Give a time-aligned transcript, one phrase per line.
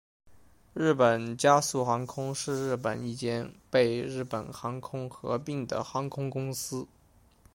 [0.73, 6.87] 日本佳速航空是日本一间被日本航空合并的航空公司。